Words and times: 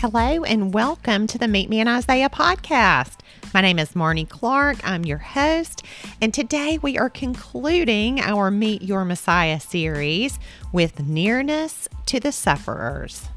Hello 0.00 0.44
and 0.44 0.72
welcome 0.72 1.26
to 1.26 1.36
the 1.36 1.46
Meet 1.46 1.68
Me 1.68 1.78
in 1.78 1.86
Isaiah 1.86 2.30
podcast. 2.30 3.18
My 3.52 3.60
name 3.60 3.78
is 3.78 3.92
Marnie 3.92 4.26
Clark. 4.26 4.78
I'm 4.82 5.04
your 5.04 5.18
host, 5.18 5.82
and 6.22 6.32
today 6.32 6.78
we 6.78 6.96
are 6.96 7.10
concluding 7.10 8.18
our 8.18 8.50
Meet 8.50 8.80
Your 8.80 9.04
Messiah 9.04 9.60
series 9.60 10.38
with 10.72 11.00
nearness 11.00 11.86
to 12.06 12.18
the 12.18 12.32
sufferers. 12.32 13.28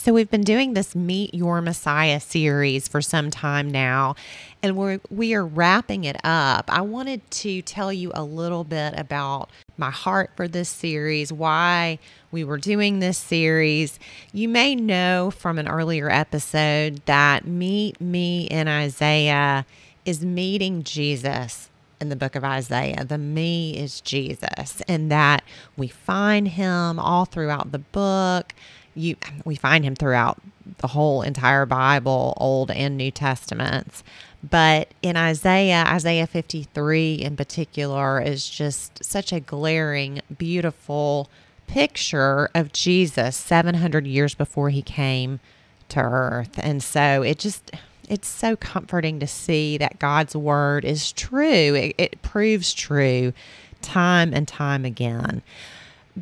So, 0.00 0.12
we've 0.12 0.28
been 0.28 0.42
doing 0.42 0.74
this 0.74 0.96
Meet 0.96 1.34
Your 1.34 1.62
Messiah 1.62 2.18
series 2.18 2.88
for 2.88 3.00
some 3.00 3.30
time 3.30 3.70
now, 3.70 4.16
and 4.60 4.76
we're, 4.76 4.98
we 5.08 5.34
are 5.34 5.46
wrapping 5.46 6.02
it 6.02 6.16
up. 6.24 6.64
I 6.68 6.80
wanted 6.80 7.30
to 7.30 7.62
tell 7.62 7.92
you 7.92 8.10
a 8.12 8.24
little 8.24 8.64
bit 8.64 8.98
about 8.98 9.50
my 9.76 9.90
heart 9.90 10.30
for 10.36 10.48
this 10.48 10.68
series, 10.68 11.32
why 11.32 11.98
we 12.30 12.44
were 12.44 12.58
doing 12.58 12.98
this 12.98 13.18
series. 13.18 13.98
You 14.32 14.48
may 14.48 14.74
know 14.74 15.30
from 15.30 15.58
an 15.58 15.68
earlier 15.68 16.10
episode 16.10 17.02
that 17.06 17.46
Meet 17.46 18.00
Me 18.00 18.46
in 18.46 18.68
Isaiah 18.68 19.66
is 20.04 20.24
meeting 20.24 20.82
Jesus 20.82 21.70
in 22.00 22.08
the 22.08 22.16
book 22.16 22.36
of 22.36 22.44
Isaiah. 22.44 23.04
The 23.04 23.18
me 23.18 23.76
is 23.76 24.00
Jesus, 24.00 24.82
and 24.86 25.10
that 25.10 25.42
we 25.76 25.88
find 25.88 26.48
him 26.48 26.98
all 26.98 27.24
throughout 27.24 27.72
the 27.72 27.78
book 27.78 28.54
you 28.94 29.16
we 29.44 29.56
find 29.56 29.84
him 29.84 29.94
throughout 29.94 30.40
the 30.78 30.88
whole 30.88 31.22
entire 31.22 31.66
Bible, 31.66 32.34
Old 32.36 32.70
and 32.70 32.96
New 32.96 33.10
Testaments. 33.10 34.02
But 34.50 34.88
in 35.00 35.16
Isaiah, 35.16 35.84
Isaiah 35.86 36.26
53 36.26 37.14
in 37.14 37.36
particular 37.36 38.20
is 38.20 38.48
just 38.48 39.02
such 39.02 39.32
a 39.32 39.40
glaring, 39.40 40.20
beautiful 40.36 41.30
picture 41.66 42.50
of 42.54 42.72
Jesus 42.72 43.36
700 43.36 44.06
years 44.06 44.34
before 44.34 44.68
he 44.68 44.82
came 44.82 45.40
to 45.88 46.00
earth. 46.00 46.58
And 46.58 46.82
so 46.82 47.22
it 47.22 47.38
just 47.38 47.70
it's 48.06 48.28
so 48.28 48.54
comforting 48.54 49.18
to 49.20 49.26
see 49.26 49.78
that 49.78 49.98
God's 49.98 50.36
word 50.36 50.84
is 50.84 51.10
true. 51.12 51.74
It, 51.74 51.94
it 51.96 52.22
proves 52.22 52.74
true 52.74 53.32
time 53.80 54.34
and 54.34 54.46
time 54.46 54.84
again. 54.84 55.40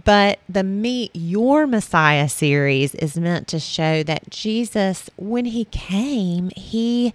But 0.05 0.39
the 0.48 0.62
Meet 0.62 1.11
Your 1.12 1.67
Messiah 1.67 2.29
series 2.29 2.95
is 2.95 3.19
meant 3.19 3.48
to 3.48 3.59
show 3.59 4.03
that 4.05 4.31
Jesus, 4.31 5.11
when 5.17 5.45
he 5.45 5.67
came, 5.67 6.51
he 6.57 7.12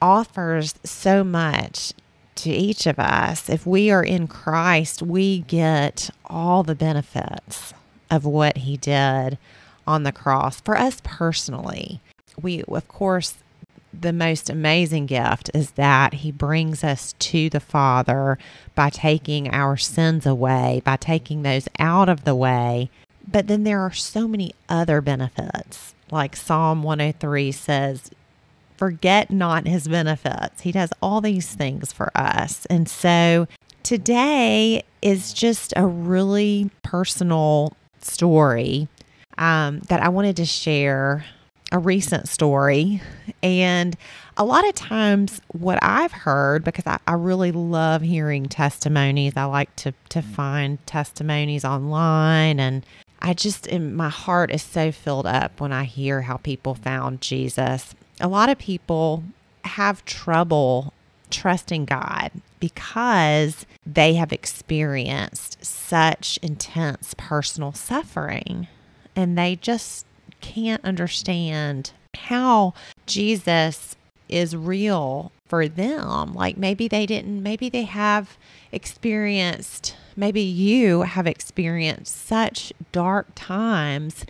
offers 0.00 0.74
so 0.84 1.24
much 1.24 1.92
to 2.36 2.50
each 2.50 2.86
of 2.86 2.98
us. 2.98 3.48
If 3.48 3.66
we 3.66 3.90
are 3.90 4.02
in 4.02 4.26
Christ, 4.26 5.02
we 5.02 5.40
get 5.40 6.10
all 6.26 6.62
the 6.62 6.74
benefits 6.74 7.74
of 8.10 8.24
what 8.24 8.58
he 8.58 8.76
did 8.76 9.38
on 9.86 10.02
the 10.02 10.12
cross 10.12 10.60
for 10.60 10.76
us 10.76 11.00
personally. 11.04 12.00
We, 12.40 12.62
of 12.62 12.88
course, 12.88 13.38
the 13.92 14.12
most 14.12 14.48
amazing 14.48 15.06
gift 15.06 15.50
is 15.52 15.72
that 15.72 16.14
He 16.14 16.30
brings 16.30 16.84
us 16.84 17.14
to 17.18 17.50
the 17.50 17.60
Father 17.60 18.38
by 18.74 18.90
taking 18.90 19.50
our 19.50 19.76
sins 19.76 20.26
away, 20.26 20.80
by 20.84 20.96
taking 20.96 21.42
those 21.42 21.68
out 21.78 22.08
of 22.08 22.24
the 22.24 22.34
way. 22.34 22.90
But 23.26 23.48
then 23.48 23.64
there 23.64 23.80
are 23.80 23.92
so 23.92 24.26
many 24.28 24.54
other 24.68 25.00
benefits. 25.00 25.94
Like 26.10 26.36
Psalm 26.36 26.82
103 26.82 27.52
says, 27.52 28.10
forget 28.80 29.30
not 29.30 29.66
his 29.66 29.86
benefits. 29.86 30.62
He 30.62 30.72
does 30.72 30.88
all 31.02 31.20
these 31.20 31.54
things 31.54 31.92
for 31.92 32.10
us. 32.16 32.64
And 32.66 32.88
so 32.88 33.46
today 33.82 34.82
is 35.02 35.34
just 35.34 35.74
a 35.76 35.86
really 35.86 36.70
personal 36.82 37.76
story 38.00 38.88
um, 39.36 39.80
that 39.90 40.02
I 40.02 40.08
wanted 40.08 40.36
to 40.36 40.46
share 40.46 41.26
a 41.70 41.78
recent 41.78 42.26
story. 42.26 43.02
And 43.42 43.98
a 44.38 44.44
lot 44.46 44.66
of 44.66 44.74
times, 44.74 45.42
what 45.48 45.78
I've 45.82 46.12
heard, 46.12 46.64
because 46.64 46.86
I, 46.86 46.98
I, 47.06 47.12
really 47.12 47.52
love 47.52 48.00
hearing 48.00 48.46
testimonies, 48.46 49.34
I 49.36 49.44
like 49.44 49.76
to, 49.76 49.92
to 50.08 50.22
find 50.22 50.84
testimonies 50.86 51.66
online. 51.66 52.58
And 52.58 52.86
I 53.20 53.34
just, 53.34 53.70
my 53.70 54.08
heart 54.08 54.50
is 54.50 54.62
so 54.62 54.90
filled 54.90 55.26
up 55.26 55.60
when 55.60 55.70
I 55.70 55.84
hear 55.84 56.22
how 56.22 56.38
people 56.38 56.74
found 56.74 57.20
Jesus. 57.20 57.94
A 58.20 58.28
lot 58.28 58.48
of 58.48 58.58
people 58.58 59.24
have 59.64 60.04
trouble 60.04 60.92
trusting 61.30 61.84
God 61.84 62.30
because 62.58 63.66
they 63.86 64.14
have 64.14 64.32
experienced 64.32 65.64
such 65.64 66.38
intense 66.42 67.14
personal 67.16 67.72
suffering 67.72 68.68
and 69.16 69.38
they 69.38 69.56
just 69.56 70.06
can't 70.40 70.84
understand 70.84 71.92
how 72.14 72.74
Jesus 73.06 73.96
is 74.28 74.56
real 74.56 75.32
for 75.46 75.68
them. 75.68 76.32
Like 76.34 76.56
maybe 76.56 76.88
they 76.88 77.06
didn't, 77.06 77.42
maybe 77.42 77.68
they 77.68 77.82
have 77.82 78.38
experienced, 78.72 79.96
maybe 80.16 80.40
you 80.40 81.02
have 81.02 81.26
experienced 81.26 82.26
such 82.26 82.72
dark 82.92 83.28
times 83.34 84.24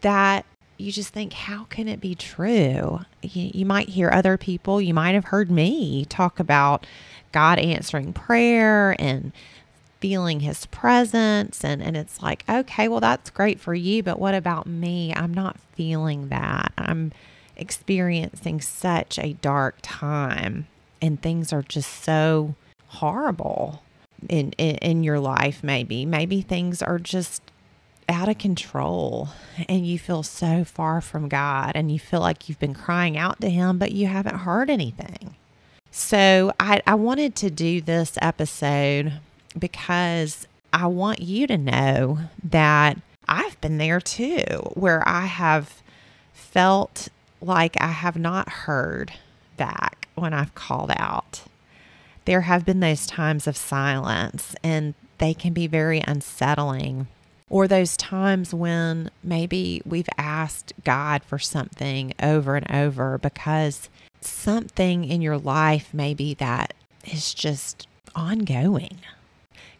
that 0.00 0.44
you 0.76 0.90
just 0.92 1.10
think, 1.10 1.32
how 1.32 1.64
can 1.64 1.88
it 1.88 2.00
be 2.00 2.14
true? 2.14 3.00
You, 3.22 3.50
you, 3.54 3.66
might 3.66 3.90
hear 3.90 4.10
other 4.10 4.36
people, 4.36 4.80
you 4.80 4.94
might 4.94 5.14
have 5.14 5.26
heard 5.26 5.50
me 5.50 6.04
talk 6.06 6.40
about 6.40 6.86
God 7.32 7.58
answering 7.58 8.12
prayer 8.12 8.96
and 8.98 9.32
feeling 10.00 10.40
his 10.40 10.66
presence 10.66 11.64
and 11.64 11.82
and 11.82 11.96
it's 11.96 12.22
like 12.22 12.44
okay 12.46 12.88
well 12.88 13.00
that's 13.00 13.30
great 13.30 13.58
for 13.58 13.72
you 13.72 14.02
but 14.02 14.18
what 14.18 14.34
about 14.34 14.66
me? 14.66 15.14
I'm 15.14 15.32
not 15.32 15.58
feeling 15.72 16.28
that. 16.28 16.74
I'm 16.76 17.10
experiencing 17.56 18.60
such 18.60 19.18
a 19.18 19.32
dark 19.34 19.76
time 19.80 20.66
and 21.00 21.22
things 21.22 21.54
are 21.54 21.62
just 21.62 22.04
so 22.04 22.54
horrible 22.88 23.82
in, 24.28 24.52
in 24.58 24.76
in 24.76 25.04
your 25.04 25.18
life 25.20 25.64
maybe. 25.64 26.04
Maybe 26.04 26.42
things 26.42 26.82
are 26.82 26.98
just 26.98 27.40
out 28.08 28.28
of 28.28 28.38
control 28.38 29.28
and 29.68 29.86
you 29.86 29.98
feel 29.98 30.22
so 30.22 30.64
far 30.64 31.00
from 31.00 31.28
God 31.28 31.72
and 31.74 31.90
you 31.90 31.98
feel 31.98 32.20
like 32.20 32.48
you've 32.48 32.58
been 32.58 32.74
crying 32.74 33.16
out 33.16 33.40
to 33.40 33.48
him 33.48 33.78
but 33.78 33.92
you 33.92 34.06
haven't 34.06 34.38
heard 34.40 34.68
anything 34.70 35.34
so 35.96 36.52
I, 36.58 36.82
I 36.88 36.96
wanted 36.96 37.36
to 37.36 37.50
do 37.50 37.80
this 37.80 38.18
episode 38.20 39.12
because 39.56 40.48
I 40.72 40.88
want 40.88 41.20
you 41.20 41.46
to 41.46 41.56
know 41.56 42.18
that 42.42 42.98
I've 43.28 43.60
been 43.60 43.78
there 43.78 44.00
too, 44.00 44.44
where 44.74 45.06
I 45.06 45.26
have 45.26 45.82
felt 46.32 47.10
like 47.40 47.76
I 47.80 47.92
have 47.92 48.16
not 48.16 48.48
heard 48.48 49.12
back 49.56 50.08
when 50.16 50.34
I've 50.34 50.56
called 50.56 50.90
out. 50.96 51.42
There 52.24 52.40
have 52.40 52.64
been 52.64 52.80
those 52.80 53.06
times 53.06 53.46
of 53.46 53.56
silence, 53.56 54.56
and 54.64 54.94
they 55.18 55.32
can 55.32 55.52
be 55.52 55.68
very 55.68 56.02
unsettling. 56.04 57.06
Or 57.50 57.68
those 57.68 57.96
times 57.96 58.54
when 58.54 59.10
maybe 59.22 59.82
we've 59.84 60.08
asked 60.16 60.72
God 60.84 61.22
for 61.22 61.38
something 61.38 62.14
over 62.22 62.56
and 62.56 62.70
over 62.70 63.18
because 63.18 63.90
something 64.20 65.04
in 65.04 65.20
your 65.20 65.38
life, 65.38 65.90
maybe 65.92 66.34
that 66.34 66.72
is 67.04 67.34
just 67.34 67.86
ongoing. 68.14 68.98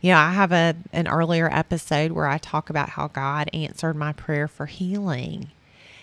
You 0.00 0.12
know, 0.12 0.18
I 0.18 0.32
have 0.32 0.52
a 0.52 0.74
an 0.92 1.08
earlier 1.08 1.48
episode 1.50 2.12
where 2.12 2.26
I 2.26 2.36
talk 2.36 2.68
about 2.68 2.90
how 2.90 3.08
God 3.08 3.48
answered 3.54 3.96
my 3.96 4.12
prayer 4.12 4.46
for 4.46 4.66
healing. 4.66 5.50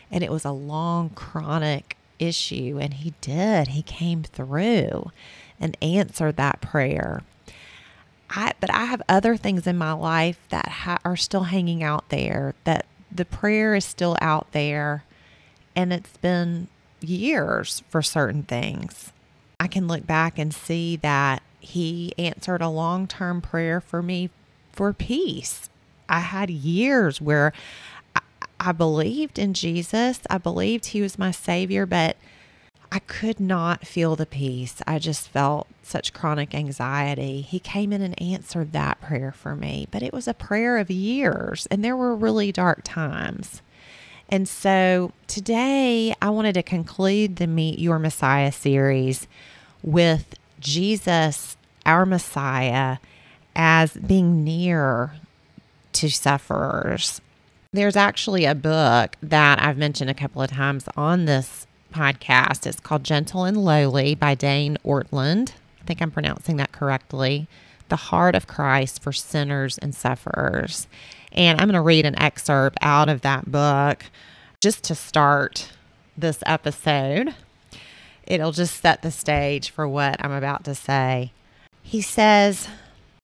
And 0.10 0.24
it 0.24 0.32
was 0.32 0.44
a 0.44 0.52
long 0.52 1.12
chronic 1.12 1.96
issue 2.18 2.80
and 2.82 2.96
he 2.96 3.14
did. 3.22 3.70
He 3.70 3.84
came 3.84 4.24
through 4.24 5.12
and 5.60 5.78
answered 5.82 6.38
that 6.38 6.62
prayer. 6.62 7.22
I 8.31 8.54
but 8.60 8.74
I 8.74 8.86
have 8.86 9.01
other 9.10 9.36
things 9.38 9.68
in 9.68 9.78
my 9.78 9.92
life 9.92 10.39
that 10.50 10.68
ha- 10.68 11.00
are 11.04 11.18
still 11.18 11.44
hanging 11.44 11.83
out 11.83 12.10
there 12.10 12.56
that 12.63 12.86
the 13.12 13.25
prayer 13.25 13.75
is 13.75 13.86
still 13.86 14.18
out 14.22 14.48
there 14.54 15.04
and 15.75 15.92
it's 15.92 16.18
been 16.18 16.68
years 17.01 17.83
for 17.89 18.01
certain 18.01 18.44
things. 18.44 19.12
I 19.60 19.68
can 19.68 19.88
look 19.88 20.07
back 20.07 20.39
and 20.39 20.54
see 20.54 20.95
that 20.98 21.44
he 21.60 22.13
answered 22.18 22.62
a 22.62 22.69
long 22.69 23.07
term 23.07 23.42
prayer 23.42 23.80
for 23.81 24.01
me 24.01 24.30
for 24.72 24.94
peace. 24.94 25.69
I 26.10 26.19
had 26.19 26.50
years 26.50 27.22
where 27.22 27.54
I, 28.16 28.22
I, 28.60 28.72
believed 28.72 29.38
in 29.38 29.54
Jesus, 29.54 30.19
I 30.30 30.38
believed 30.38 30.88
he 30.88 31.01
was 31.01 31.19
my 31.19 31.31
savior, 31.31 31.86
but 31.86 32.18
I 32.92 33.00
could 33.00 33.40
not 33.40 33.88
feel 33.88 34.18
the 34.18 34.26
peace. 34.26 34.82
I 34.86 35.00
just 35.00 35.30
felt 35.30 35.68
such 35.82 36.12
chronic 36.12 36.54
anxiety. 36.54 37.42
He 37.42 37.60
came 37.60 37.94
in 37.94 38.02
and 38.02 38.22
answered 38.22 38.74
that 38.74 39.00
prayer 39.00 39.32
for 39.32 39.56
me, 39.56 39.88
but 39.92 40.04
it 40.04 40.12
was 40.12 40.28
a 40.28 40.34
prayer 40.34 40.78
of 40.78 40.92
years, 40.92 41.68
and 41.72 41.86
there 41.86 41.96
were 41.96 42.14
really 42.14 42.52
dark 42.52 42.82
times. 42.84 43.62
And 44.28 44.48
so 44.48 45.14
today 45.28 46.14
I 46.22 46.30
wanted 46.32 46.54
to 46.54 46.64
conclude 46.64 47.38
the 47.38 47.48
Meet 47.48 47.80
Your 47.80 47.98
Messiah 47.98 48.52
series 48.52 49.26
with 49.82 50.36
Jesus, 50.60 51.56
our 51.86 52.06
Messiah, 52.06 52.98
as 53.56 53.94
being 53.94 54.44
near 54.44 55.14
to 55.94 56.10
sufferers. 56.10 57.22
There's 57.74 57.96
actually 57.96 58.44
a 58.44 58.56
book 58.56 59.16
that 59.24 59.62
I've 59.62 59.78
mentioned 59.78 60.10
a 60.10 60.14
couple 60.14 60.42
of 60.42 60.52
times 60.52 60.86
on 60.98 61.24
this 61.24 61.68
podcast. 61.92 62.66
It's 62.66 62.80
called 62.80 63.04
Gentle 63.04 63.44
and 63.44 63.58
Lowly 63.58 64.16
by 64.16 64.36
Dane 64.36 64.78
Ortlund. 64.86 65.54
I 65.82 65.86
think 65.86 66.02
I'm 66.02 66.12
pronouncing 66.12 66.58
that 66.58 66.72
correctly. 66.72 67.48
The 67.90 67.96
Heart 67.96 68.36
of 68.36 68.48
Christ 68.48 69.02
for 69.02 69.12
Sinners 69.12 69.78
and 69.78 69.94
Sufferers. 69.94 70.88
And 71.32 71.60
I'm 71.60 71.68
going 71.68 71.76
to 71.76 71.82
read 71.82 72.06
an 72.06 72.20
excerpt 72.20 72.78
out 72.82 73.10
of 73.10 73.22
that 73.22 73.52
book 73.52 74.06
just 74.62 74.84
to 74.86 74.96
start 74.96 75.72
this 76.18 76.42
episode. 76.46 77.36
It'll 78.26 78.52
just 78.52 78.82
set 78.82 79.02
the 79.02 79.12
stage 79.12 79.70
for 79.70 79.88
what 79.88 80.24
I'm 80.24 80.32
about 80.32 80.64
to 80.66 80.76
say. 80.76 81.34
He 81.84 82.02
says, 82.02 82.68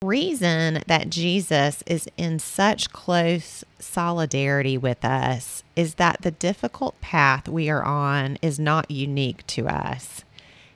reason 0.04 0.84
that 0.86 1.10
Jesus 1.10 1.84
is 1.88 2.08
in 2.18 2.38
such 2.38 2.92
close 2.92 3.64
solidarity 3.80 4.78
with 4.78 5.04
us 5.04 5.64
is 5.76 5.96
that 5.96 6.22
the 6.22 6.30
difficult 6.30 7.02
path 7.02 7.50
we 7.50 7.68
are 7.68 7.84
on 7.84 8.38
is 8.44 8.60
not 8.60 8.92
unique 8.92 9.46
to 9.48 9.68
us. 9.68 10.24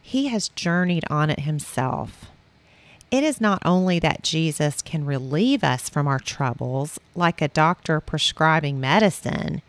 He 0.01 0.29
has 0.29 0.49
journeyed 0.49 1.03
on 1.07 1.29
it 1.29 1.41
himself. 1.41 2.31
It 3.11 3.23
is 3.23 3.39
not 3.39 3.61
only 3.63 3.99
that 3.99 4.23
Jesus 4.23 4.81
can 4.81 5.05
relieve 5.05 5.63
us 5.63 5.87
from 5.87 6.07
our 6.07 6.19
troubles, 6.19 6.99
like 7.13 7.43
a 7.43 7.47
doctor 7.47 7.99
prescribing 7.99 8.79
medicine, 8.79 9.61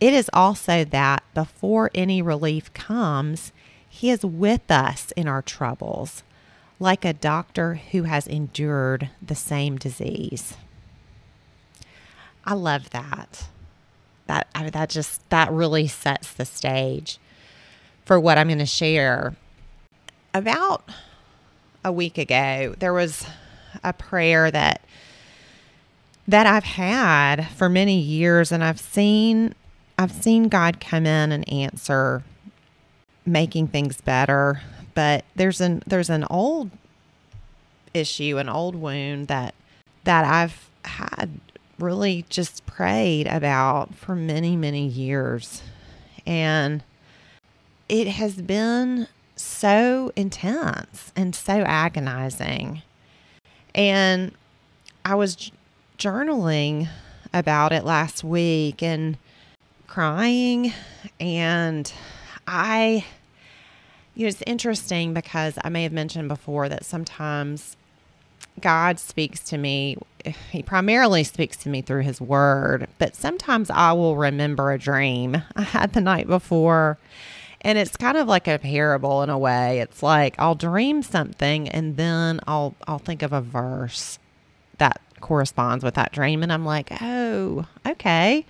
it 0.00 0.12
is 0.12 0.28
also 0.32 0.84
that 0.84 1.22
before 1.34 1.92
any 1.94 2.20
relief 2.20 2.72
comes, 2.74 3.52
He 3.88 4.10
is 4.10 4.24
with 4.24 4.68
us 4.72 5.12
in 5.12 5.28
our 5.28 5.42
troubles, 5.42 6.24
like 6.80 7.04
a 7.04 7.12
doctor 7.12 7.74
who 7.90 8.04
has 8.04 8.26
endured 8.26 9.10
the 9.20 9.34
same 9.34 9.76
disease. 9.76 10.56
I 12.44 12.54
love 12.54 12.90
that. 12.90 13.48
That 14.26 14.48
I 14.54 14.62
mean, 14.62 14.70
that 14.72 14.90
just 14.90 15.28
that 15.30 15.50
really 15.50 15.86
sets 15.86 16.32
the 16.32 16.44
stage 16.44 17.18
for 18.04 18.18
what 18.20 18.38
I'm 18.38 18.48
going 18.48 18.58
to 18.58 18.66
share. 18.66 19.34
About 20.32 20.88
a 21.84 21.92
week 21.92 22.18
ago, 22.18 22.74
there 22.78 22.92
was 22.92 23.26
a 23.82 23.92
prayer 23.92 24.50
that 24.50 24.82
that 26.26 26.46
I've 26.46 26.64
had 26.64 27.48
for 27.48 27.68
many 27.68 27.98
years 27.98 28.52
and 28.52 28.62
I've 28.62 28.80
seen 28.80 29.54
I've 29.98 30.12
seen 30.12 30.48
God 30.48 30.80
come 30.80 31.06
in 31.06 31.32
and 31.32 31.50
answer 31.52 32.22
making 33.26 33.68
things 33.68 34.00
better, 34.00 34.62
but 34.98 35.24
there's 35.36 35.60
an 35.60 35.80
there's 35.86 36.10
an 36.10 36.24
old 36.28 36.72
issue, 37.94 38.36
an 38.36 38.48
old 38.48 38.74
wound 38.74 39.28
that 39.28 39.54
that 40.02 40.24
I've 40.24 40.68
had 40.84 41.38
really 41.78 42.24
just 42.28 42.66
prayed 42.66 43.28
about 43.28 43.94
for 43.94 44.16
many, 44.16 44.56
many 44.56 44.84
years. 44.84 45.62
And 46.26 46.82
it 47.88 48.08
has 48.08 48.42
been 48.42 49.06
so 49.36 50.10
intense 50.16 51.12
and 51.14 51.32
so 51.32 51.60
agonizing. 51.60 52.82
And 53.76 54.32
I 55.04 55.14
was 55.14 55.52
journaling 55.96 56.88
about 57.32 57.70
it 57.70 57.84
last 57.84 58.24
week 58.24 58.82
and 58.82 59.16
crying. 59.86 60.72
And 61.20 61.92
I, 62.48 63.04
you 64.18 64.24
know, 64.24 64.30
it's 64.30 64.42
interesting 64.48 65.14
because 65.14 65.58
I 65.62 65.68
may 65.68 65.84
have 65.84 65.92
mentioned 65.92 66.28
before 66.28 66.68
that 66.68 66.84
sometimes 66.84 67.76
God 68.60 68.98
speaks 68.98 69.40
to 69.44 69.56
me. 69.56 69.96
He 70.50 70.62
primarily 70.62 71.22
speaks 71.22 71.56
to 71.58 71.68
me 71.68 71.82
through 71.82 72.02
His 72.02 72.20
Word, 72.20 72.88
but 72.98 73.14
sometimes 73.14 73.70
I 73.70 73.92
will 73.92 74.16
remember 74.16 74.72
a 74.72 74.78
dream 74.78 75.42
I 75.54 75.62
had 75.62 75.92
the 75.92 76.00
night 76.00 76.26
before. 76.26 76.98
And 77.60 77.78
it's 77.78 77.96
kind 77.96 78.16
of 78.16 78.26
like 78.26 78.48
a 78.48 78.58
parable 78.58 79.22
in 79.22 79.30
a 79.30 79.38
way. 79.38 79.78
It's 79.78 80.02
like 80.02 80.34
I'll 80.36 80.56
dream 80.56 81.02
something 81.02 81.68
and 81.68 81.96
then 81.96 82.40
I'll 82.48 82.74
I'll 82.88 82.98
think 82.98 83.22
of 83.22 83.32
a 83.32 83.40
verse 83.40 84.18
that 84.78 85.00
corresponds 85.20 85.84
with 85.84 85.94
that 85.94 86.10
dream 86.10 86.42
and 86.42 86.52
I'm 86.52 86.64
like, 86.64 86.90
"Oh, 87.00 87.66
okay." 87.86 88.44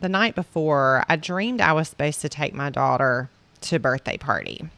the 0.00 0.08
night 0.08 0.36
before, 0.36 1.04
I 1.08 1.16
dreamed 1.16 1.60
I 1.60 1.72
was 1.72 1.88
supposed 1.88 2.20
to 2.20 2.28
take 2.28 2.54
my 2.54 2.70
daughter 2.70 3.28
to 3.62 3.78
birthday 3.78 4.16
party. 4.16 4.68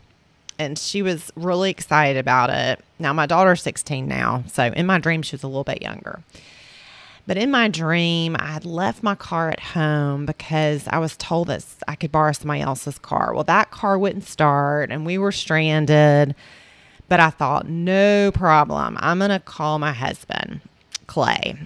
And 0.58 0.78
she 0.78 1.00
was 1.00 1.32
really 1.36 1.70
excited 1.70 2.18
about 2.18 2.50
it. 2.50 2.84
Now, 2.98 3.12
my 3.12 3.26
daughter's 3.26 3.62
16 3.62 4.06
now. 4.06 4.44
So, 4.52 4.64
in 4.64 4.86
my 4.86 4.98
dream, 4.98 5.22
she 5.22 5.34
was 5.34 5.42
a 5.42 5.48
little 5.48 5.64
bit 5.64 5.80
younger. 5.80 6.20
But 7.26 7.36
in 7.36 7.50
my 7.50 7.68
dream, 7.68 8.36
I 8.38 8.46
had 8.46 8.64
left 8.64 9.02
my 9.02 9.14
car 9.14 9.50
at 9.50 9.60
home 9.60 10.26
because 10.26 10.88
I 10.88 10.98
was 10.98 11.16
told 11.16 11.48
that 11.48 11.64
I 11.86 11.94
could 11.94 12.10
borrow 12.10 12.32
somebody 12.32 12.60
else's 12.60 12.98
car. 12.98 13.32
Well, 13.34 13.44
that 13.44 13.70
car 13.70 13.98
wouldn't 13.98 14.24
start 14.24 14.90
and 14.90 15.06
we 15.06 15.16
were 15.16 15.32
stranded. 15.32 16.34
But 17.08 17.20
I 17.20 17.30
thought, 17.30 17.68
no 17.68 18.30
problem. 18.32 18.96
I'm 19.00 19.18
going 19.18 19.30
to 19.30 19.40
call 19.40 19.78
my 19.78 19.92
husband, 19.92 20.60
Clay, 21.06 21.56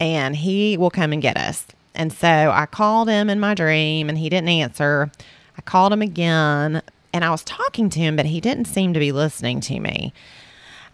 and 0.00 0.36
he 0.36 0.76
will 0.76 0.90
come 0.90 1.12
and 1.12 1.22
get 1.22 1.36
us. 1.36 1.66
And 1.94 2.12
so 2.12 2.50
I 2.50 2.66
called 2.66 3.08
him 3.08 3.28
in 3.28 3.40
my 3.40 3.54
dream 3.54 4.08
and 4.08 4.18
he 4.18 4.28
didn't 4.28 4.48
answer. 4.48 5.10
I 5.56 5.60
called 5.60 5.92
him 5.92 6.02
again 6.02 6.82
and 7.12 7.24
I 7.24 7.30
was 7.30 7.44
talking 7.44 7.90
to 7.90 8.00
him, 8.00 8.16
but 8.16 8.26
he 8.26 8.40
didn't 8.40 8.64
seem 8.66 8.94
to 8.94 9.00
be 9.00 9.12
listening 9.12 9.60
to 9.62 9.80
me. 9.80 10.12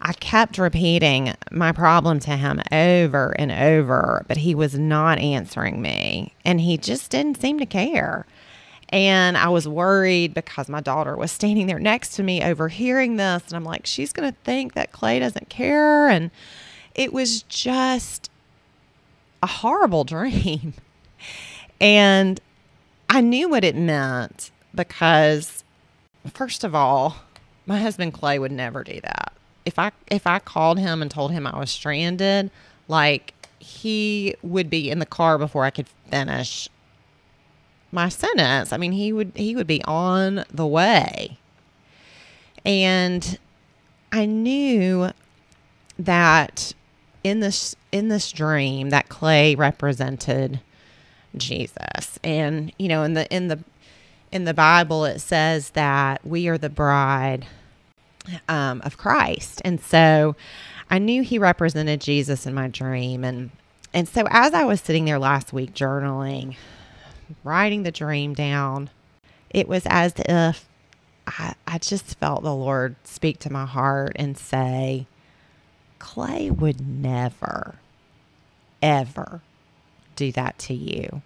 I 0.01 0.13
kept 0.13 0.57
repeating 0.57 1.33
my 1.51 1.71
problem 1.71 2.19
to 2.21 2.37
him 2.37 2.61
over 2.71 3.31
and 3.31 3.51
over, 3.51 4.23
but 4.27 4.37
he 4.37 4.55
was 4.55 4.77
not 4.77 5.19
answering 5.19 5.81
me 5.81 6.33
and 6.45 6.61
he 6.61 6.77
just 6.77 7.11
didn't 7.11 7.39
seem 7.39 7.59
to 7.59 7.65
care. 7.65 8.25
And 8.89 9.37
I 9.37 9.49
was 9.49 9.67
worried 9.67 10.33
because 10.33 10.67
my 10.67 10.81
daughter 10.81 11.15
was 11.15 11.31
standing 11.31 11.67
there 11.67 11.79
next 11.79 12.15
to 12.15 12.23
me 12.23 12.41
overhearing 12.41 13.17
this. 13.17 13.43
And 13.47 13.55
I'm 13.55 13.63
like, 13.63 13.85
she's 13.85 14.13
going 14.13 14.31
to 14.31 14.37
think 14.43 14.73
that 14.73 14.91
Clay 14.91 15.19
doesn't 15.19 15.49
care. 15.49 16.09
And 16.09 16.31
it 16.95 17.13
was 17.13 17.43
just 17.43 18.31
a 19.43 19.47
horrible 19.47 20.03
dream. 20.05 20.73
And 21.79 22.41
I 23.09 23.21
knew 23.21 23.49
what 23.49 23.63
it 23.63 23.75
meant 23.75 24.51
because, 24.73 25.63
first 26.31 26.63
of 26.63 26.75
all, 26.75 27.15
my 27.65 27.79
husband 27.79 28.13
Clay 28.13 28.37
would 28.37 28.51
never 28.51 28.83
do 28.83 29.01
that. 29.01 29.33
If 29.65 29.79
I 29.79 29.91
if 30.07 30.25
I 30.25 30.39
called 30.39 30.79
him 30.79 31.01
and 31.01 31.09
told 31.09 31.31
him 31.31 31.45
I 31.45 31.57
was 31.57 31.71
stranded, 31.71 32.51
like 32.87 33.33
he 33.59 34.35
would 34.41 34.69
be 34.69 34.89
in 34.89 34.99
the 34.99 35.05
car 35.05 35.37
before 35.37 35.65
I 35.65 35.69
could 35.69 35.87
finish 36.09 36.69
my 37.91 38.09
sentence. 38.09 38.71
I 38.71 38.77
mean, 38.77 38.91
he 38.91 39.11
would 39.11 39.31
he 39.35 39.55
would 39.55 39.67
be 39.67 39.83
on 39.83 40.45
the 40.51 40.67
way. 40.67 41.37
And 42.65 43.37
I 44.11 44.25
knew 44.25 45.11
that 45.97 46.73
in 47.23 47.39
this 47.39 47.75
in 47.91 48.09
this 48.09 48.31
dream 48.31 48.89
that 48.91 49.09
Clay 49.09 49.55
represented 49.55 50.61
Jesus. 51.37 52.19
And 52.23 52.71
you 52.77 52.87
know, 52.87 53.03
in 53.03 53.13
the 53.13 53.27
in 53.33 53.47
the 53.47 53.59
in 54.31 54.45
the 54.45 54.53
Bible 54.53 55.05
it 55.05 55.19
says 55.19 55.71
that 55.71 56.25
we 56.25 56.47
are 56.47 56.57
the 56.57 56.69
bride 56.69 57.45
um, 58.47 58.81
of 58.83 58.97
Christ. 58.97 59.61
And 59.65 59.81
so 59.81 60.35
I 60.89 60.99
knew 60.99 61.23
he 61.23 61.39
represented 61.39 62.01
Jesus 62.01 62.45
in 62.45 62.53
my 62.53 62.67
dream 62.67 63.23
and 63.23 63.51
and 63.93 64.07
so 64.07 64.27
as 64.29 64.53
I 64.53 64.65
was 64.65 64.81
sitting 64.81 65.05
there 65.05 65.17
last 65.17 65.51
week 65.51 65.73
journaling, 65.73 66.55
writing 67.43 67.81
the 67.83 67.91
dream 67.91 68.35
down, 68.35 68.91
it 69.49 69.67
was 69.67 69.83
as 69.87 70.13
if 70.17 70.67
I, 71.25 71.55
I 71.67 71.77
just 71.79 72.17
felt 72.19 72.43
the 72.43 72.53
Lord 72.53 72.95
speak 73.03 73.39
to 73.39 73.51
my 73.51 73.65
heart 73.65 74.13
and 74.15 74.37
say, 74.37 75.07
Clay 75.97 76.49
would 76.51 76.87
never, 76.87 77.75
ever 78.81 79.41
do 80.19 80.31
that 80.33 80.59
to 80.59 80.73
you. 80.73 81.21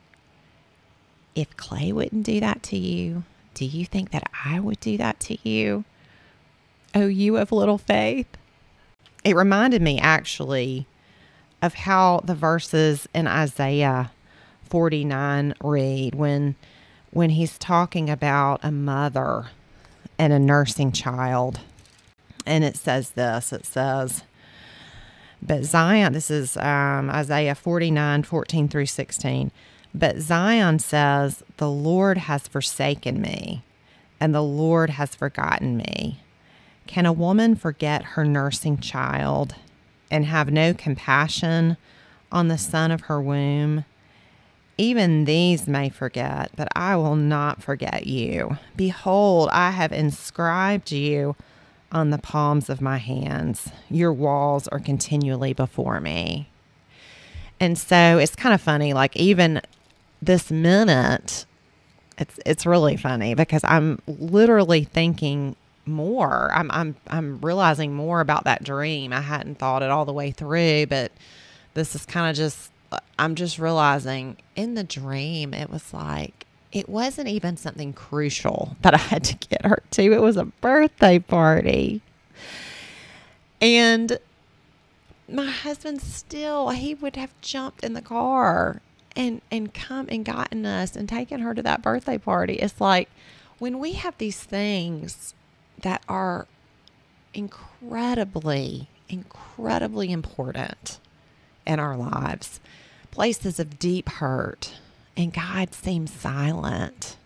If 1.36 1.58
Clay 1.58 1.92
wouldn't 1.92 2.26
do 2.26 2.40
that 2.40 2.62
to 2.64 2.78
you, 2.78 3.24
do 3.56 3.66
you 3.66 3.86
think 3.86 4.12
that 4.12 4.30
I 4.46 4.60
would 4.60 4.80
do 4.80 4.98
that 4.98 5.20
to 5.22 5.38
you? 5.48 5.84
Oh, 6.94 7.08
you 7.08 7.38
of 7.38 7.52
little 7.52 7.80
faith? 7.80 8.28
It 9.24 9.36
reminded 9.36 9.82
me 9.82 10.00
actually 10.00 10.86
of 11.62 11.74
how 11.74 12.22
the 12.24 12.36
verses 12.36 13.08
in 13.16 13.26
Isaiah 13.26 14.12
49 14.70 15.56
read 15.64 16.14
when 16.14 16.56
when 17.10 17.32
he's 17.32 17.58
talking 17.58 18.10
about 18.10 18.60
a 18.64 18.72
mother 18.72 19.48
and 20.18 20.34
a 20.34 20.40
nursing 20.40 20.92
child. 20.92 21.60
And 22.46 22.64
it 22.64 22.76
says 22.76 23.12
this 23.12 23.52
it 23.54 23.66
says, 23.66 24.24
but 25.46 25.66
Zion, 25.66 26.14
this 26.14 26.32
is 26.32 26.56
um, 26.58 27.10
Isaiah 27.10 27.56
49 27.56 28.24
14 28.24 28.68
through 28.70 28.86
16. 28.86 29.52
But 29.94 30.20
Zion 30.20 30.80
says, 30.80 31.44
The 31.58 31.70
Lord 31.70 32.18
has 32.18 32.48
forsaken 32.48 33.22
me, 33.22 33.64
and 34.20 34.34
the 34.34 34.44
Lord 34.44 34.92
has 34.92 35.16
forgotten 35.16 35.78
me. 35.78 36.22
Can 36.88 37.06
a 37.06 37.14
woman 37.14 37.56
forget 37.56 38.04
her 38.04 38.26
nursing 38.26 38.78
child 38.78 39.56
and 40.10 40.26
have 40.26 40.52
no 40.52 40.74
compassion 40.74 41.78
on 42.32 42.48
the 42.48 42.58
son 42.58 42.92
of 42.92 43.02
her 43.02 43.22
womb? 43.22 43.86
Even 44.78 45.26
these 45.26 45.68
may 45.68 45.90
forget, 45.90 46.52
but 46.56 46.68
I 46.76 46.96
will 46.96 47.16
not 47.16 47.62
forget 47.62 48.08
you. 48.08 48.58
Behold, 48.76 49.50
I 49.52 49.72
have 49.72 49.92
inscribed 49.92 50.92
you 50.92 51.36
on 51.94 52.10
the 52.10 52.18
palms 52.18 52.70
of 52.70 52.82
my 52.82 52.98
hands. 52.98 53.70
Your 53.90 54.12
walls 54.12 54.68
are 54.70 54.80
continually 54.80 55.54
before 55.54 56.00
me. 56.00 56.50
And 57.60 57.78
so 57.78 58.18
it's 58.18 58.36
kind 58.36 58.54
of 58.54 58.62
funny, 58.62 58.94
like 58.94 59.16
even 59.16 59.62
this 60.22 60.52
minute, 60.52 61.46
it's 62.18 62.40
it's 62.46 62.66
really 62.66 62.98
funny 62.98 63.36
because 63.36 63.64
I'm 63.64 64.02
literally 64.08 64.84
thinking 64.84 65.56
more. 65.86 66.52
I'm 66.54 66.70
I'm 66.72 66.96
I'm 67.08 67.40
realizing 67.42 67.94
more 67.94 68.22
about 68.22 68.44
that 68.46 68.64
dream. 68.64 69.14
I 69.14 69.22
hadn't 69.22 69.60
thought 69.60 69.84
it 69.84 69.90
all 69.90 70.06
the 70.06 70.14
way 70.14 70.32
through, 70.32 70.88
but 70.88 71.12
this 71.74 71.96
is 71.96 72.06
kind 72.06 72.30
of 72.30 72.36
just 72.36 72.72
I'm 73.18 73.36
just 73.36 73.60
realizing 73.60 74.38
in 74.56 74.76
the 74.76 74.84
dream 74.84 75.54
it 75.54 75.70
was 75.70 75.94
like 75.94 76.46
it 76.74 76.90
wasn't 76.90 77.28
even 77.30 77.56
something 77.56 77.94
crucial 77.94 78.76
that 78.82 78.96
I 78.96 78.98
had 78.98 79.24
to 79.26 79.36
get 79.48 79.66
her 79.66 79.84
to. 79.92 80.12
It 80.12 80.22
was 80.22 80.36
a 80.36 80.46
birthday 80.46 81.20
party. 81.20 82.02
And 83.62 84.18
my 85.30 85.46
husband 85.46 86.02
still 86.02 86.70
he 86.70 86.94
would 86.96 87.16
have 87.16 87.40
jumped 87.42 87.84
in 87.84 87.94
the 87.94 88.02
car 88.02 88.82
and 89.16 89.42
and 89.52 89.74
come 89.74 90.08
and 90.10 90.26
gotten 90.26 90.66
us 90.66 90.96
and 90.96 91.08
taken 91.08 91.40
her 91.42 91.54
to 91.54 91.62
that 91.62 91.84
birthday 91.84 92.18
party. 92.18 92.56
It's 92.56 92.82
like 92.82 93.10
when 93.60 93.80
we 93.80 93.94
have 93.94 94.18
these 94.18 94.44
things 94.44 95.36
that 95.80 96.04
are 96.10 96.48
incredibly 97.34 98.90
incredibly 99.08 100.12
important 100.12 101.00
in 101.68 101.80
our 101.80 101.96
lives, 101.96 102.60
places 103.12 103.60
of 103.60 103.78
deep 103.78 104.10
hurt, 104.10 104.74
and 105.16 105.34
God 105.34 105.74
seems 105.74 106.12
silent. 106.12 107.18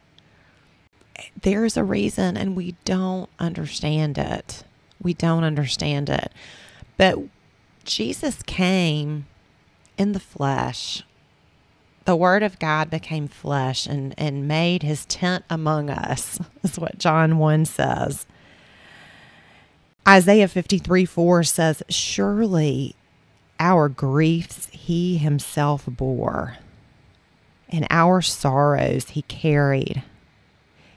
There's 1.42 1.78
a 1.78 1.84
reason, 1.84 2.38
and 2.38 2.56
we 2.56 2.76
don't 2.86 3.30
understand 3.40 4.18
it. 4.18 4.64
We 5.02 5.14
don't 5.14 5.44
understand 5.44 6.10
it. 6.10 6.32
But 6.98 7.20
Jesus 7.84 8.44
came 8.44 9.26
in 9.98 10.12
the 10.12 10.20
flesh. 10.20 11.04
The 12.06 12.16
Word 12.16 12.44
of 12.44 12.60
God 12.60 12.90
became 12.90 13.28
flesh 13.28 13.86
and, 13.86 14.14
and 14.18 14.48
made 14.48 14.84
his 14.84 15.06
tent 15.06 15.44
among 15.50 15.90
us, 15.90 16.40
is 16.64 16.80
what 16.80 17.00
John 17.00 17.38
1 17.38 17.66
says. 17.66 18.26
Isaiah 20.08 20.48
53 20.48 21.04
4 21.06 21.44
says, 21.44 21.84
Surely 21.90 22.96
our 23.60 23.90
griefs 23.90 24.68
he 24.72 25.18
himself 25.18 25.86
bore, 25.86 26.58
and 27.70 27.88
our 27.90 28.22
sorrows 28.22 29.10
he 29.10 29.22
carried. 29.24 30.04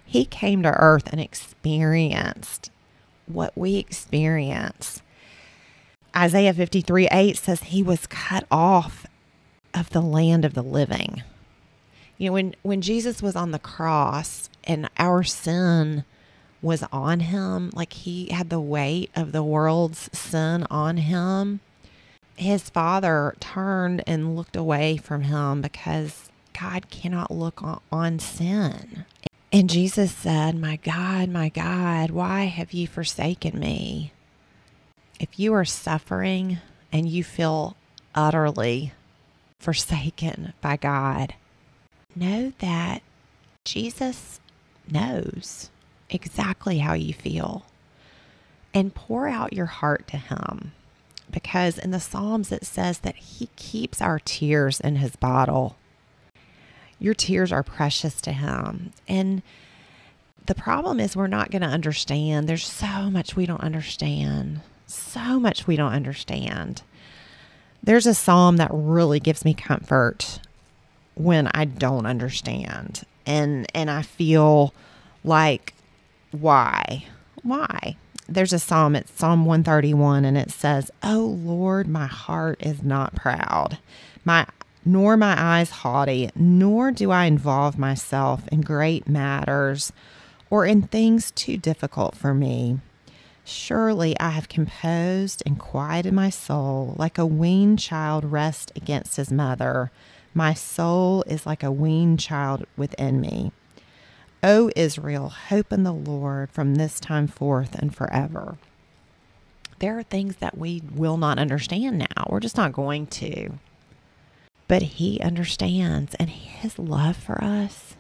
He 0.05 0.25
came 0.25 0.63
to 0.63 0.73
earth 0.73 1.09
and 1.11 1.21
experienced 1.21 2.71
what 3.27 3.57
we 3.57 3.77
experience. 3.77 5.03
Isaiah 6.17 6.53
53 6.53 7.09
8 7.11 7.37
says 7.37 7.63
he 7.63 7.83
was 7.83 8.07
cut 8.07 8.45
off 8.51 9.07
of 9.73 9.91
the 9.91 10.01
land 10.03 10.45
of 10.45 10.55
the 10.55 10.63
living. 10.63 11.23
You 12.19 12.27
know, 12.27 12.33
when, 12.35 12.55
when 12.63 12.81
Jesus 12.81 13.23
was 13.23 13.37
on 13.37 13.53
the 13.53 13.59
cross 13.59 14.51
and 14.65 14.91
our 14.99 15.23
sin 15.23 16.05
was 16.61 16.85
on 16.93 17.21
him, 17.21 17.71
like 17.75 17.93
he 17.93 18.31
had 18.31 18.51
the 18.51 18.61
weight 18.61 19.11
of 19.15 19.33
the 19.33 19.43
world's 19.43 20.11
sin 20.13 20.67
on 20.71 20.99
him, 20.99 21.61
his 22.37 22.69
father 22.69 23.35
turned 23.41 24.03
and 24.07 24.37
looked 24.37 24.57
away 24.57 24.97
from 24.97 25.23
him 25.23 25.63
because 25.63 26.30
God 26.61 26.91
cannot 26.91 27.31
look 27.31 27.63
on, 27.91 28.19
sin. 28.19 29.07
And 29.53 29.71
Jesus 29.71 30.13
said, 30.13 30.55
My 30.57 30.77
God, 30.77 31.31
my 31.31 31.49
God, 31.49 32.11
why 32.11 32.45
have 32.45 32.73
you 32.73 32.87
forsaken 32.87 33.59
me? 33.59 34.13
If 35.19 35.39
you 35.39 35.55
are 35.55 35.65
suffering 35.65 36.59
and 36.93 37.09
you 37.09 37.25
feel 37.25 37.77
utterly 38.15 38.93
forsaken 39.59 40.53
by 40.61 40.77
God, 40.77 41.35
know 42.15 42.53
that 42.59 43.03
Jesus 43.65 44.41
knows 44.91 45.71
exactly 46.11 46.79
how 46.79 46.95
you 46.95 47.15
feel 47.15 47.65
and 48.75 48.95
pour 48.95 49.29
out 49.29 49.53
your 49.53 49.67
heart 49.67 50.07
to 50.09 50.17
Him 50.17 50.73
because 51.31 51.79
in 51.79 51.91
the 51.91 52.01
Psalms 52.01 52.53
it 52.53 52.67
says 52.67 53.01
that 53.01 53.17
He 53.17 53.49
keeps 53.57 54.03
our 54.03 54.19
tears 54.19 54.81
in 54.81 54.97
His 54.97 55.17
bottle. 55.17 55.77
Your 57.01 57.15
tears 57.15 57.51
are 57.51 57.65
precious 57.65 58.21
to 58.21 58.33
Him. 58.33 58.93
And 59.09 59.43
the 60.47 60.55
problem 60.55 61.01
is, 61.01 61.17
we're 61.17 61.27
not 61.27 61.51
going 61.51 61.63
to 61.63 61.69
understand. 61.69 62.49
There's 62.49 62.67
so 62.67 63.11
much 63.11 63.35
we 63.35 63.47
don't 63.47 63.63
understand. 63.63 64.61
So 64.87 65.41
much 65.41 65.67
we 65.67 65.77
don't 65.77 65.93
understand. 65.93 66.83
There's 67.83 68.07
a 68.07 68.15
psalm 68.15 68.59
that 68.59 68.71
really 68.73 69.19
gives 69.19 69.45
me 69.45 69.55
comfort 69.55 70.41
when 71.15 71.49
I 71.49 71.65
don't 71.65 72.07
understand. 72.07 73.03
And 73.27 73.67
and 73.75 73.91
I 73.91 74.03
feel 74.03 74.75
like 75.25 75.75
why? 76.31 77.07
Why? 77.43 77.97
there's 78.31 78.53
a 78.53 78.59
psalm, 78.59 78.95
it's 78.95 79.13
Psalm 79.13 79.45
131, 79.45 80.25
and 80.25 80.39
it 80.39 80.51
says, 80.51 80.91
Oh 81.03 81.37
Lord, 81.43 81.89
my 81.89 82.07
heart 82.07 82.65
is 82.65 82.83
not 82.83 83.17
proud, 83.17 83.79
my 84.25 84.47
nor 84.85 85.17
my 85.17 85.35
eyes 85.37 85.71
haughty, 85.71 86.31
nor 86.35 86.91
do 86.91 87.11
I 87.11 87.25
involve 87.25 87.79
myself 87.79 88.47
in 88.49 88.61
great 88.61 89.09
matters 89.09 89.93
or 90.49 90.67
in 90.67 90.83
things 90.83 91.31
too 91.31 91.57
difficult 91.57 92.17
for 92.17 92.35
me. 92.35 92.79
Surely 93.45 94.19
I 94.21 94.31
have 94.31 94.49
composed 94.49 95.43
and 95.47 95.59
quieted 95.59 96.13
my 96.13 96.31
soul 96.31 96.95
like 96.99 97.19
a 97.19 97.27
weaned 97.27 97.79
child 97.79 98.25
rests 98.25 98.73
against 98.77 99.17
his 99.17 99.33
mother. 99.33 99.91
My 100.35 100.55
soul 100.55 101.23
is 101.25 101.47
like 101.47 101.63
a 101.63 101.73
weaned 101.73 102.21
child 102.21 102.65
within 102.77 103.21
me. 103.21 103.53
O 104.43 104.71
Israel, 104.77 105.29
hope 105.29 105.73
in 105.73 105.83
the 105.83 105.93
Lord 105.93 106.51
from 106.51 106.77
this 106.77 107.01
time 107.01 107.27
forth 107.27 107.75
and 107.75 107.95
forever. 107.95 108.57
There 109.81 109.99
are 109.99 110.03
things 110.03 110.37
that 110.37 110.57
we 110.57 110.83
will 110.95 111.17
not 111.17 111.39
understand 111.39 111.99
now. 111.99 112.27
We're 112.29 112.41
just 112.41 112.57
not 112.57 112.73
going 112.73 113.07
to. 113.09 113.51
But 114.71 114.83
He 114.83 115.19
understands, 115.19 116.15
and 116.21 116.31
His 116.31 116.79
love 116.79 117.17
for 117.17 117.43
us 117.43 117.97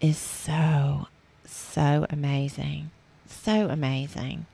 is 0.00 0.16
so, 0.16 1.08
so 1.44 2.06
amazing. 2.08 2.90
So 3.26 3.68
amazing. 3.68 4.46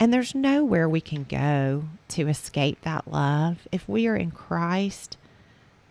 And 0.00 0.10
there's 0.10 0.34
nowhere 0.34 0.88
we 0.88 1.02
can 1.02 1.24
go 1.24 1.84
to 2.08 2.28
escape 2.28 2.80
that 2.80 3.12
love. 3.12 3.68
If 3.70 3.86
we 3.86 4.06
are 4.06 4.16
in 4.16 4.30
Christ, 4.30 5.18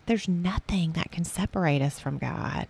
there's 0.06 0.26
nothing 0.26 0.90
that 0.94 1.12
can 1.12 1.22
separate 1.22 1.82
us 1.82 2.00
from 2.00 2.18
God. 2.18 2.66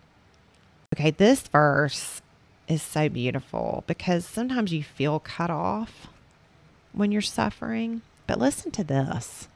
Okay, 0.94 1.12
this 1.12 1.40
verse 1.40 2.20
is 2.68 2.82
so 2.82 3.08
beautiful 3.08 3.82
because 3.86 4.26
sometimes 4.26 4.74
you 4.74 4.82
feel 4.82 5.20
cut 5.20 5.48
off 5.48 6.08
when 6.92 7.12
you're 7.12 7.22
suffering. 7.22 8.02
But 8.26 8.38
listen 8.38 8.72
to 8.72 8.84
this. 8.84 9.48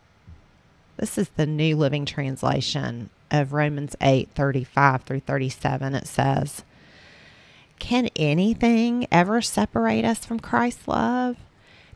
This 1.01 1.17
is 1.17 1.31
the 1.31 1.47
New 1.47 1.77
Living 1.77 2.05
Translation 2.05 3.09
of 3.31 3.55
Romans 3.55 3.97
8 4.03 4.29
35 4.35 5.05
through 5.05 5.21
37. 5.21 5.95
It 5.95 6.07
says, 6.07 6.63
Can 7.79 8.11
anything 8.17 9.07
ever 9.11 9.41
separate 9.41 10.05
us 10.05 10.27
from 10.27 10.41
Christ's 10.41 10.87
love? 10.87 11.39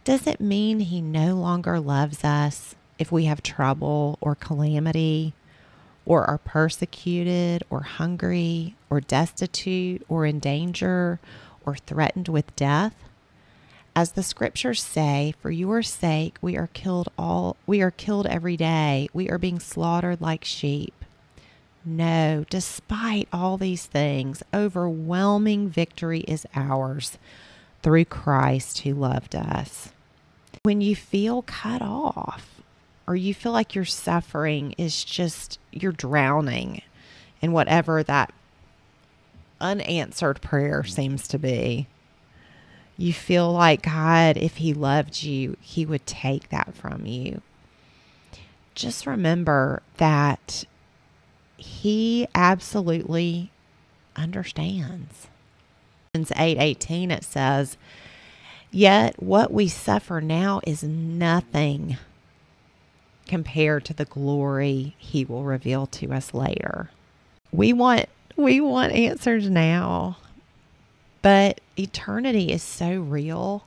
Does 0.04 0.26
it 0.26 0.40
mean 0.40 0.80
he 0.80 1.02
no 1.02 1.34
longer 1.34 1.80
loves 1.80 2.24
us 2.24 2.76
if 2.98 3.12
we 3.12 3.26
have 3.26 3.42
trouble 3.42 4.16
or 4.22 4.34
calamity 4.34 5.34
or 6.06 6.24
are 6.24 6.38
persecuted 6.38 7.62
or 7.68 7.80
hungry 7.80 8.74
or 8.88 9.02
destitute 9.02 10.02
or 10.08 10.24
in 10.24 10.38
danger 10.38 11.20
or 11.66 11.74
threatened 11.74 12.28
with 12.28 12.56
death? 12.56 12.94
As 13.96 14.12
the 14.12 14.22
scriptures 14.22 14.82
say, 14.82 15.34
for 15.40 15.50
your 15.50 15.82
sake 15.82 16.36
we 16.40 16.56
are 16.56 16.68
killed 16.72 17.08
all 17.16 17.56
we 17.66 17.80
are 17.80 17.92
killed 17.92 18.26
every 18.26 18.56
day. 18.56 19.08
We 19.12 19.30
are 19.30 19.38
being 19.38 19.60
slaughtered 19.60 20.20
like 20.20 20.44
sheep. 20.44 20.94
No, 21.84 22.44
despite 22.48 23.28
all 23.32 23.58
these 23.58 23.86
things, 23.86 24.42
overwhelming 24.52 25.68
victory 25.68 26.20
is 26.20 26.46
ours 26.54 27.18
through 27.82 28.06
Christ 28.06 28.80
who 28.80 28.94
loved 28.94 29.36
us. 29.36 29.92
When 30.62 30.80
you 30.80 30.96
feel 30.96 31.42
cut 31.42 31.82
off, 31.82 32.62
or 33.06 33.14
you 33.16 33.34
feel 33.34 33.52
like 33.52 33.74
your 33.74 33.84
suffering 33.84 34.74
is 34.78 35.04
just, 35.04 35.58
you're 35.70 35.92
drowning 35.92 36.80
in 37.42 37.52
whatever 37.52 38.02
that 38.02 38.32
unanswered 39.60 40.40
prayer 40.40 40.84
seems 40.84 41.28
to 41.28 41.38
be. 41.38 41.86
You 42.96 43.12
feel 43.12 43.52
like 43.52 43.82
God, 43.82 44.36
if 44.36 44.56
He 44.56 44.72
loved 44.72 45.22
you, 45.22 45.56
He 45.60 45.84
would 45.84 46.06
take 46.06 46.48
that 46.50 46.74
from 46.74 47.06
you. 47.06 47.42
Just 48.74 49.06
remember 49.06 49.82
that 49.98 50.64
he 51.56 52.26
absolutely 52.34 53.50
understands. 54.16 55.28
In 56.12 56.26
8:18 56.36 57.10
it 57.10 57.24
says, 57.24 57.76
"Yet 58.70 59.22
what 59.22 59.52
we 59.52 59.68
suffer 59.68 60.20
now 60.20 60.60
is 60.66 60.82
nothing 60.82 61.96
compared 63.26 63.84
to 63.86 63.94
the 63.94 64.04
glory 64.04 64.94
he 64.98 65.24
will 65.24 65.44
reveal 65.44 65.86
to 65.86 66.12
us 66.12 66.34
later." 66.34 66.90
We 67.52 67.72
want 67.72 68.08
we 68.36 68.60
want 68.60 68.92
answers 68.92 69.48
now. 69.48 70.18
But 71.22 71.60
eternity 71.78 72.52
is 72.52 72.62
so 72.62 73.00
real. 73.00 73.64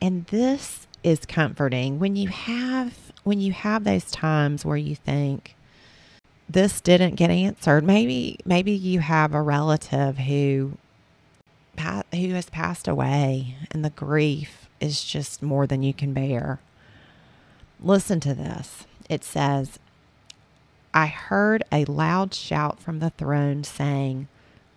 And 0.00 0.26
this 0.26 0.86
is 1.02 1.26
comforting 1.26 1.98
when 1.98 2.16
you 2.16 2.28
have 2.28 3.12
when 3.24 3.40
you 3.40 3.52
have 3.52 3.84
those 3.84 4.10
times 4.10 4.64
where 4.64 4.76
you 4.76 4.96
think 4.96 5.56
this 6.48 6.80
didn't 6.80 7.16
get 7.16 7.30
answered. 7.30 7.84
Maybe 7.84 8.38
maybe 8.44 8.72
you 8.72 9.00
have 9.00 9.34
a 9.34 9.42
relative 9.42 10.18
who 10.18 10.76
who 12.12 12.34
has 12.34 12.50
passed 12.50 12.86
away 12.86 13.56
and 13.70 13.84
the 13.84 13.90
grief 13.90 14.68
is 14.80 15.04
just 15.04 15.42
more 15.42 15.66
than 15.66 15.82
you 15.82 15.94
can 15.94 16.12
bear. 16.12 16.60
Listen 17.80 18.20
to 18.20 18.34
this. 18.34 18.86
It 19.08 19.24
says, 19.24 19.78
I 20.94 21.06
heard 21.06 21.64
a 21.72 21.84
loud 21.86 22.34
shout 22.34 22.80
from 22.80 22.98
the 22.98 23.10
throne 23.10 23.64
saying, 23.64 24.28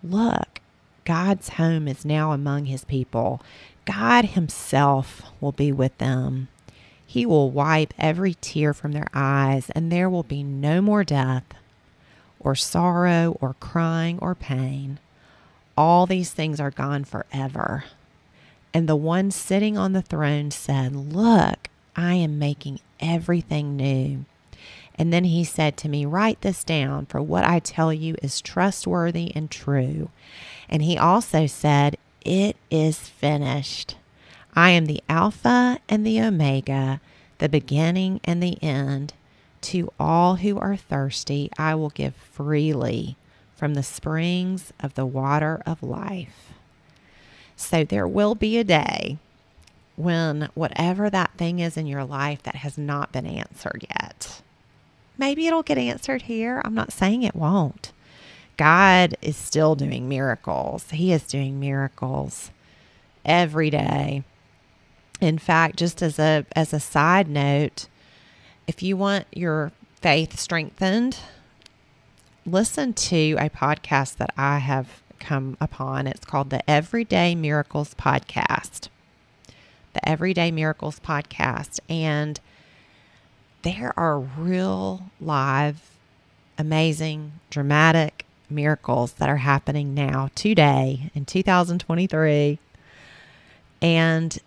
Look, 0.02 0.60
God's 1.06 1.50
home 1.50 1.86
is 1.86 2.04
now 2.04 2.32
among 2.32 2.64
his 2.66 2.84
people. 2.84 3.40
God 3.84 4.24
himself 4.24 5.22
will 5.40 5.52
be 5.52 5.70
with 5.70 5.96
them. 5.98 6.48
He 7.06 7.24
will 7.24 7.50
wipe 7.50 7.94
every 7.96 8.34
tear 8.40 8.74
from 8.74 8.90
their 8.90 9.06
eyes, 9.14 9.70
and 9.70 9.90
there 9.90 10.10
will 10.10 10.24
be 10.24 10.42
no 10.42 10.82
more 10.82 11.04
death, 11.04 11.44
or 12.40 12.56
sorrow, 12.56 13.38
or 13.40 13.54
crying, 13.60 14.18
or 14.20 14.34
pain. 14.34 14.98
All 15.78 16.06
these 16.06 16.32
things 16.32 16.58
are 16.58 16.72
gone 16.72 17.04
forever. 17.04 17.84
And 18.74 18.88
the 18.88 18.96
one 18.96 19.30
sitting 19.30 19.78
on 19.78 19.92
the 19.92 20.02
throne 20.02 20.50
said, 20.50 20.94
Look, 20.96 21.70
I 21.94 22.14
am 22.14 22.40
making 22.40 22.80
everything 22.98 23.76
new. 23.76 24.24
And 24.98 25.12
then 25.12 25.24
he 25.24 25.44
said 25.44 25.76
to 25.78 25.88
me, 25.88 26.06
Write 26.06 26.40
this 26.40 26.64
down, 26.64 27.06
for 27.06 27.20
what 27.20 27.44
I 27.44 27.58
tell 27.58 27.92
you 27.92 28.16
is 28.22 28.40
trustworthy 28.40 29.32
and 29.34 29.50
true. 29.50 30.10
And 30.68 30.82
he 30.82 30.96
also 30.96 31.46
said, 31.46 31.96
It 32.24 32.56
is 32.70 32.98
finished. 32.98 33.96
I 34.54 34.70
am 34.70 34.86
the 34.86 35.02
Alpha 35.08 35.78
and 35.88 36.06
the 36.06 36.20
Omega, 36.20 37.00
the 37.38 37.48
beginning 37.48 38.20
and 38.24 38.42
the 38.42 38.62
end. 38.62 39.12
To 39.62 39.92
all 39.98 40.36
who 40.36 40.58
are 40.58 40.76
thirsty, 40.76 41.50
I 41.58 41.74
will 41.74 41.90
give 41.90 42.14
freely 42.14 43.16
from 43.56 43.74
the 43.74 43.82
springs 43.82 44.72
of 44.80 44.94
the 44.94 45.06
water 45.06 45.62
of 45.66 45.82
life. 45.82 46.52
So 47.56 47.84
there 47.84 48.06
will 48.06 48.34
be 48.34 48.58
a 48.58 48.64
day 48.64 49.18
when 49.96 50.50
whatever 50.54 51.08
that 51.10 51.32
thing 51.36 51.58
is 51.58 51.76
in 51.76 51.86
your 51.86 52.04
life 52.04 52.42
that 52.42 52.56
has 52.56 52.76
not 52.76 53.12
been 53.12 53.26
answered 53.26 53.86
yet, 53.88 54.42
maybe 55.18 55.46
it'll 55.46 55.62
get 55.62 55.78
answered 55.78 56.22
here. 56.22 56.62
I'm 56.64 56.74
not 56.74 56.92
saying 56.92 57.22
it 57.22 57.34
won't. 57.34 57.92
God 58.56 59.16
is 59.20 59.36
still 59.36 59.74
doing 59.74 60.08
miracles. 60.08 60.90
He 60.90 61.12
is 61.12 61.24
doing 61.24 61.60
miracles 61.60 62.50
every 63.24 63.70
day. 63.70 64.22
In 65.20 65.38
fact, 65.38 65.76
just 65.76 66.02
as 66.02 66.18
a 66.18 66.46
as 66.54 66.72
a 66.72 66.80
side 66.80 67.28
note, 67.28 67.88
if 68.66 68.82
you 68.82 68.96
want 68.96 69.26
your 69.32 69.72
faith 70.00 70.38
strengthened, 70.38 71.18
listen 72.44 72.92
to 72.94 73.36
a 73.38 73.50
podcast 73.50 74.16
that 74.16 74.32
I 74.36 74.58
have 74.58 75.02
come 75.18 75.56
upon. 75.60 76.06
It's 76.06 76.24
called 76.24 76.50
the 76.50 76.68
Everyday 76.68 77.34
Miracles 77.34 77.94
Podcast. 77.94 78.88
The 79.92 80.08
Everyday 80.08 80.50
Miracles 80.50 81.00
Podcast. 81.00 81.80
And 81.88 82.40
there 83.66 83.92
are 83.98 84.18
real, 84.18 85.10
live, 85.20 85.90
amazing, 86.56 87.32
dramatic 87.50 88.24
miracles 88.48 89.14
that 89.14 89.28
are 89.28 89.38
happening 89.38 89.94
now, 89.94 90.30
today, 90.34 91.10
in 91.14 91.24
2023. 91.24 92.58
And 93.82 94.38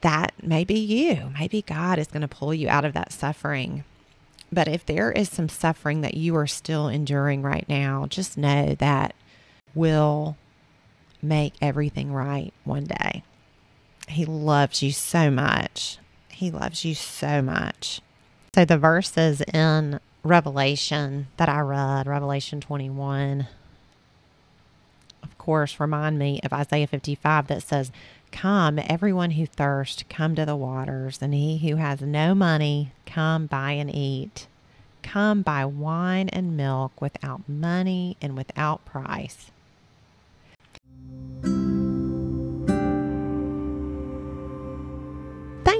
that 0.00 0.32
may 0.42 0.64
be 0.64 0.78
you. 0.78 1.30
Maybe 1.38 1.62
God 1.62 1.98
is 1.98 2.08
going 2.08 2.22
to 2.22 2.28
pull 2.28 2.52
you 2.52 2.68
out 2.68 2.84
of 2.84 2.92
that 2.92 3.12
suffering 3.12 3.84
but 4.54 4.68
if 4.68 4.86
there 4.86 5.10
is 5.10 5.28
some 5.28 5.48
suffering 5.48 6.02
that 6.02 6.14
you 6.14 6.36
are 6.36 6.46
still 6.46 6.86
enduring 6.86 7.42
right 7.42 7.68
now, 7.68 8.06
just 8.06 8.38
know 8.38 8.76
that 8.76 9.12
will 9.74 10.36
make 11.20 11.54
everything 11.60 12.12
right 12.12 12.54
one 12.62 12.84
day. 12.84 13.24
He 14.06 14.24
loves 14.24 14.80
you 14.80 14.92
so 14.92 15.28
much. 15.28 15.98
He 16.28 16.52
loves 16.52 16.84
you 16.84 16.94
so 16.94 17.42
much. 17.42 18.00
So 18.54 18.64
the 18.64 18.78
verses 18.78 19.40
in 19.52 19.98
Revelation 20.22 21.26
that 21.38 21.48
I 21.48 21.58
read, 21.58 22.06
Revelation 22.06 22.60
21, 22.60 23.48
of 25.24 25.38
course, 25.38 25.80
remind 25.80 26.20
me 26.20 26.38
of 26.44 26.52
Isaiah 26.52 26.86
55 26.86 27.48
that 27.48 27.64
says, 27.64 27.90
Come, 28.30 28.78
everyone 28.78 29.32
who 29.32 29.44
thirsts, 29.44 30.04
come 30.08 30.36
to 30.36 30.46
the 30.46 30.54
waters, 30.54 31.18
and 31.20 31.34
he 31.34 31.58
who 31.58 31.74
has 31.76 32.00
no 32.00 32.32
money, 32.32 32.92
come 33.06 33.46
buy 33.46 33.72
and 33.72 33.92
eat. 33.92 34.46
Come 35.02 35.42
buy 35.42 35.64
wine 35.64 36.28
and 36.28 36.56
milk 36.56 37.00
without 37.00 37.48
money 37.48 38.16
and 38.22 38.36
without 38.36 38.84
price. 38.84 39.50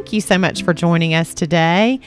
Thank 0.05 0.13
you 0.13 0.21
so 0.21 0.37
much 0.37 0.65
for 0.65 0.75
joining 0.75 1.15
us 1.15 1.33
today. 1.33 1.99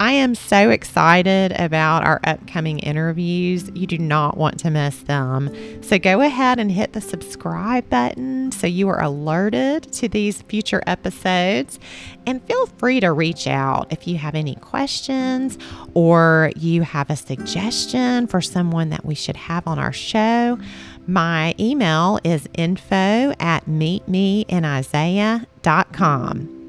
I 0.00 0.10
am 0.10 0.34
so 0.34 0.70
excited 0.70 1.52
about 1.52 2.02
our 2.02 2.18
upcoming 2.24 2.80
interviews. 2.80 3.70
You 3.74 3.86
do 3.86 3.96
not 3.96 4.36
want 4.36 4.58
to 4.58 4.70
miss 4.70 5.04
them. 5.04 5.54
So 5.80 6.00
go 6.00 6.20
ahead 6.20 6.58
and 6.58 6.72
hit 6.72 6.94
the 6.94 7.00
subscribe 7.00 7.88
button 7.88 8.50
so 8.50 8.66
you 8.66 8.88
are 8.88 9.00
alerted 9.00 9.84
to 9.92 10.08
these 10.08 10.42
future 10.42 10.82
episodes. 10.88 11.78
And 12.26 12.42
feel 12.42 12.66
free 12.66 12.98
to 12.98 13.12
reach 13.12 13.46
out 13.46 13.86
if 13.92 14.08
you 14.08 14.18
have 14.18 14.34
any 14.34 14.56
questions 14.56 15.56
or 15.94 16.50
you 16.56 16.82
have 16.82 17.08
a 17.08 17.14
suggestion 17.14 18.26
for 18.26 18.40
someone 18.40 18.90
that 18.90 19.06
we 19.06 19.14
should 19.14 19.36
have 19.36 19.68
on 19.68 19.78
our 19.78 19.92
show. 19.92 20.58
My 21.06 21.54
email 21.60 22.18
is 22.24 22.48
info 22.56 23.32
at 23.38 23.66
meetmeinisaiah.com. 23.66 26.63